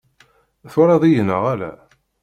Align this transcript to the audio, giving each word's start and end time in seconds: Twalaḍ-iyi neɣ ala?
Twalaḍ-iyi 0.73 1.23
neɣ 1.27 1.43
ala? 1.53 1.71